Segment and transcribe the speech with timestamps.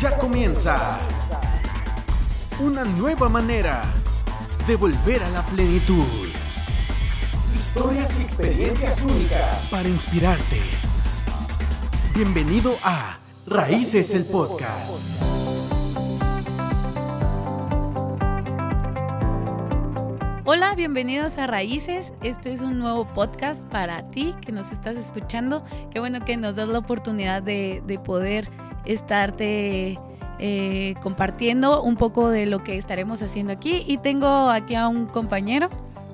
[0.00, 0.98] Ya comienza
[2.58, 3.82] una nueva manera
[4.66, 6.06] de volver a la plenitud.
[7.54, 10.58] Historias y experiencias únicas para inspirarte.
[12.14, 14.96] Bienvenido a Raíces el Podcast.
[20.52, 22.12] Hola, bienvenidos a Raíces.
[22.22, 25.62] Este es un nuevo podcast para ti que nos estás escuchando.
[25.92, 28.48] Qué bueno que nos das la oportunidad de, poder
[28.84, 29.98] estarte
[30.38, 33.84] eh, compartiendo un poco de lo que estaremos haciendo aquí.
[33.86, 35.68] Y tengo aquí a un compañero.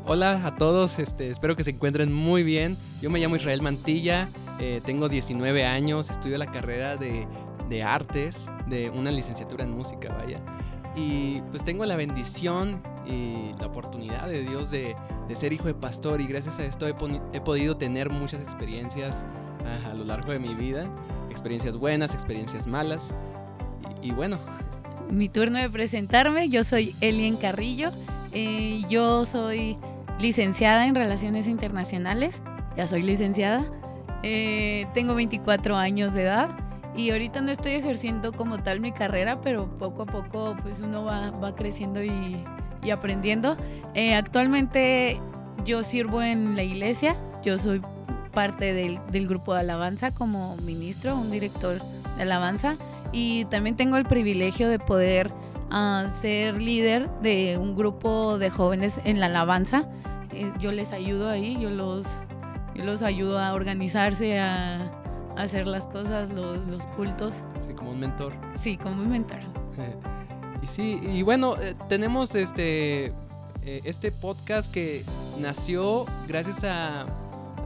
[0.06, 2.76] Hola a todos, este, espero que se encuentren muy bien.
[3.00, 4.28] Yo me llamo Israel Mantilla,
[4.60, 7.26] eh, tengo 19 años, estudio la carrera de,
[7.68, 10.40] de artes, de una licenciatura en música, vaya.
[10.96, 14.96] Y pues tengo la bendición y la oportunidad de Dios de,
[15.34, 16.94] ser hijo de pastor y gracias a esto he,
[17.40, 19.24] podido tener muchas experiencias
[19.84, 20.88] a, lo largo de mi vida,
[21.36, 23.14] experiencias buenas, experiencias malas
[24.00, 24.38] y, bueno.
[25.10, 27.90] Mi turno de presentarme, yo soy Elien Carrillo,
[28.32, 29.76] eh, yo soy
[30.18, 32.40] licenciada en Relaciones Internacionales,
[32.74, 33.66] ya soy licenciada,
[34.22, 36.48] eh, tengo 24 años de edad
[36.96, 41.04] y ahorita no estoy ejerciendo como tal mi carrera, pero poco a poco pues uno
[41.04, 42.42] va, va creciendo y,
[42.82, 43.58] y aprendiendo.
[43.94, 45.20] Eh, actualmente
[45.66, 47.82] yo sirvo en la iglesia, yo soy
[48.36, 51.80] parte del, del, grupo de alabanza como ministro, un director
[52.16, 52.76] de alabanza
[53.12, 55.30] y también tengo el privilegio de poder
[55.70, 59.88] uh, ser líder de un grupo de jóvenes en la alabanza.
[60.32, 62.06] Eh, yo les ayudo ahí, yo los,
[62.74, 64.92] yo los ayudo a organizarse, a,
[65.38, 67.32] hacer las cosas, los, los cultos.
[67.66, 68.34] Sí, como un mentor.
[68.60, 69.38] Sí, como un mentor.
[70.62, 73.06] y sí, y bueno, eh, tenemos este,
[73.62, 75.04] eh, este podcast que
[75.40, 77.06] nació gracias a,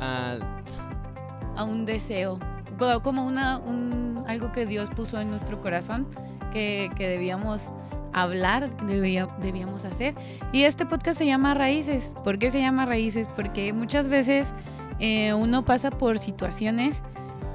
[0.00, 0.59] a...
[1.60, 2.38] a un deseo,
[3.02, 6.08] como una, un, algo que Dios puso en nuestro corazón
[6.52, 7.68] que, que debíamos
[8.12, 10.14] hablar, debía, debíamos hacer.
[10.52, 12.04] Y este podcast se llama Raíces.
[12.24, 13.26] ¿Por qué se llama Raíces?
[13.36, 14.52] Porque muchas veces
[14.98, 16.96] eh, uno pasa por situaciones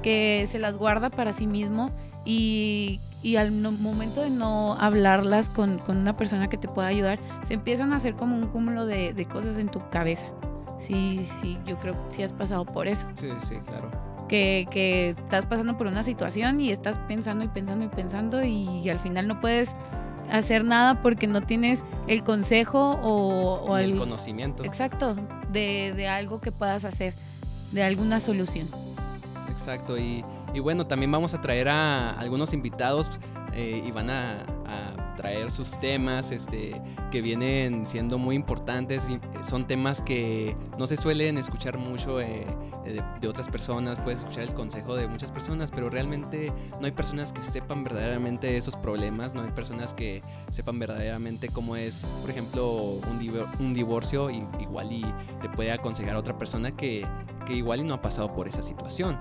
[0.02, 1.90] que se las guarda para sí mismo
[2.24, 3.00] y,
[3.36, 7.96] al momento de no hablarlas con, una persona que te pueda ayudar, se empiezan a
[7.96, 10.26] hacer como un cúmulo de, cosas en tu cabeza.
[10.78, 13.04] Sí, sí, yo creo que sí has pasado por eso.
[13.14, 13.90] Sí, sí, claro.
[14.28, 18.88] Que, que, estás pasando por una situación y estás pensando y pensando y pensando y
[18.90, 19.70] al final no puedes
[20.30, 24.64] hacer nada porque no tienes el consejo o, el, conocimiento.
[24.64, 25.16] Exacto,
[25.52, 27.14] de, de algo que puedas hacer,
[27.72, 28.68] de alguna solución.
[29.50, 30.24] Exacto, y,
[30.60, 33.10] bueno, también vamos a traer a algunos invitados
[33.52, 34.44] eh, y van a,
[35.26, 39.02] traer sus temas este, que vienen siendo muy importantes.
[39.10, 42.46] Y son temas que no se suelen escuchar mucho eh,
[43.20, 47.32] de, otras personas, puedes escuchar el consejo de muchas personas, pero realmente no hay personas
[47.32, 50.22] que sepan verdaderamente esos problemas, no hay personas que
[50.52, 55.04] sepan verdaderamente cómo es, por ejemplo, un, un divorcio y, igual y
[55.42, 57.04] te puede aconsejar a otra persona que,
[57.44, 59.18] que igual y no ha pasado por esa situación.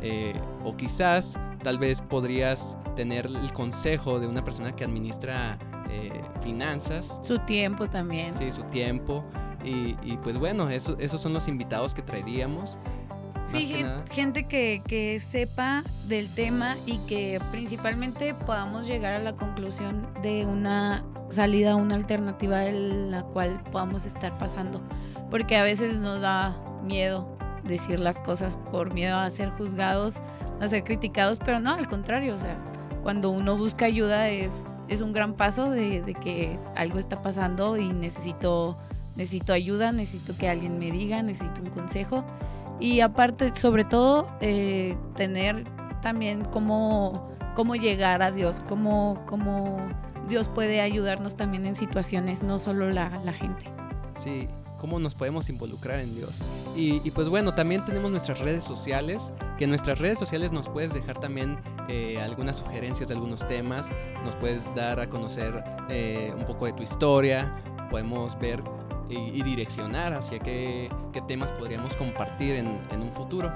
[0.00, 5.58] Eh, o quizás tal vez podrías tener el consejo de una persona que administra
[5.90, 7.18] eh, finanzas.
[7.22, 8.34] Su tiempo también.
[8.34, 9.24] Sí, su tiempo.
[9.64, 12.78] Y, pues bueno, eso, esos son los invitados que traeríamos.
[13.46, 20.06] Sí, gente que, que, sepa del tema y que principalmente podamos llegar a la conclusión
[20.22, 24.80] de una salida, una alternativa de la cual podamos estar pasando.
[25.30, 30.14] Porque a veces nos da miedo decir las cosas por miedo a ser juzgados,
[30.60, 32.56] a ser criticados, pero no, al contrario, o sea,
[33.02, 34.52] cuando uno busca ayuda es,
[34.88, 38.76] es un gran paso de, que algo está pasando y necesito,
[39.16, 42.24] necesito ayuda, necesito que alguien me diga, necesito un consejo.
[42.80, 45.64] Y aparte, sobre todo, eh, tener
[46.00, 49.78] también cómo, cómo llegar a Dios, cómo, cómo
[50.28, 53.64] Dios puede ayudarnos también en situaciones, no solo la, la gente.
[54.16, 56.40] Sí, cómo nos podemos involucrar en Dios.
[56.76, 60.92] Y, pues bueno, también tenemos nuestras redes sociales, que en nuestras redes sociales nos puedes
[60.92, 61.58] dejar también
[61.88, 63.88] eh, algunas sugerencias de algunos temas,
[64.24, 67.52] nos puedes dar a conocer eh, un poco de tu historia,
[67.90, 68.62] podemos ver
[69.08, 70.90] y, direccionar hacia qué,
[71.26, 73.50] temas podríamos compartir en, en un futuro.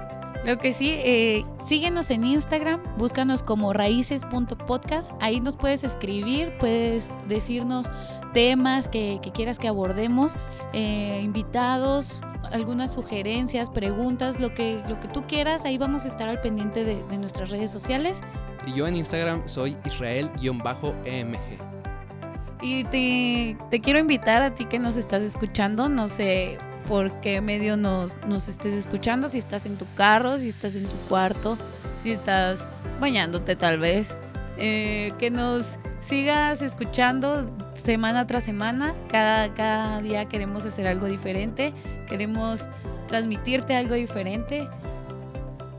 [0.44, 5.12] Lo que sí, eh, síguenos en Instagram, búscanos como raíces.podcast.
[5.20, 7.88] Ahí nos puedes escribir, puedes decirnos
[8.34, 10.34] temas que, quieras que abordemos,
[10.72, 15.64] eh, invitados, algunas sugerencias, preguntas, lo que, lo que tú quieras.
[15.64, 18.18] Ahí vamos a estar al pendiente de, nuestras redes sociales.
[18.66, 21.38] Y yo en Instagram soy Israel-EMG.
[22.62, 26.58] Y te, te quiero invitar a ti que nos estás escuchando, no sé,
[26.88, 30.84] por qué medio nos, nos estés escuchando, si estás en tu carro, si estás en
[30.84, 31.56] tu cuarto,
[32.02, 32.58] si estás
[33.00, 34.14] bañándote tal vez,
[34.58, 35.64] Eh, que nos
[36.06, 38.94] sigas escuchando semana tras semana.
[39.08, 41.72] Cada, cada día queremos hacer algo diferente.
[42.06, 42.68] Queremos
[43.08, 44.68] transmitirte algo diferente.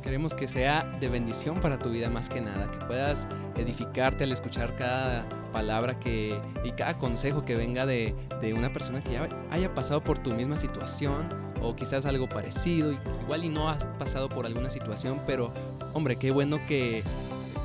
[0.03, 4.33] Queremos que sea de bendición para tu vida más que nada, que puedas edificarte al
[4.33, 9.29] escuchar cada palabra que, y cada consejo que venga de, de una persona que ya
[9.49, 11.29] haya pasado por tu misma situación
[11.61, 12.91] o quizás algo parecido,
[13.21, 15.53] igual y no has pasado por alguna situación, pero
[15.93, 17.01] hombre, qué bueno que,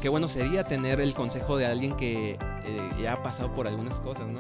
[0.00, 2.32] qué bueno sería tener el consejo de alguien que
[2.64, 4.38] eh, ya ha pasado por algunas cosas, ¿no?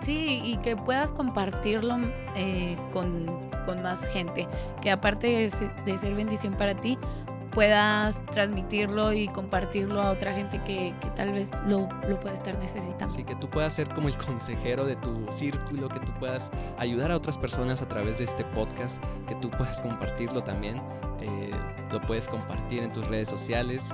[0.00, 1.96] Sí, y que puedas compartirlo
[2.36, 3.26] eh, con,
[3.66, 4.48] con, más gente,
[4.80, 6.96] que aparte de, de ser bendición para ti,
[7.50, 12.56] puedas transmitirlo y compartirlo a otra gente que, que tal vez lo, lo, pueda estar
[12.58, 13.12] necesitando.
[13.12, 17.10] Sí, que tú puedas ser como el consejero de tu círculo, que tú puedas ayudar
[17.10, 20.80] a otras personas a través de este podcast, que tú puedas compartirlo también,
[21.20, 21.50] eh,
[21.92, 23.90] lo puedes compartir en tus redes sociales.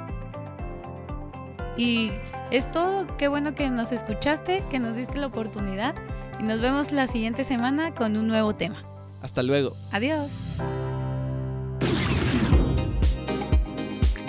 [1.76, 2.12] Y
[2.50, 5.94] es todo, qué bueno que nos escuchaste, que nos diste la oportunidad
[6.40, 8.82] y nos vemos la siguiente semana con un nuevo tema.
[9.22, 9.74] Hasta luego.
[9.92, 10.30] Adiós.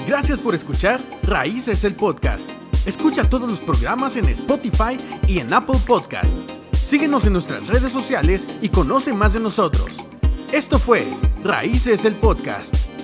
[0.07, 2.49] Gracias por escuchar Raíces el Podcast.
[2.87, 4.95] Escucha todos los programas en Spotify
[5.27, 6.33] y en Apple Podcast.
[6.71, 10.07] Síguenos en nuestras redes sociales y conoce más de nosotros.
[10.53, 11.05] Esto fue
[11.43, 12.96] Raíces el Podcast.